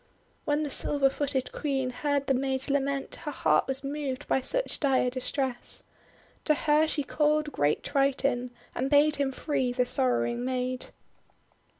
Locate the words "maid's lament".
2.33-3.17